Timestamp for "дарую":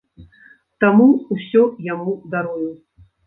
2.35-2.71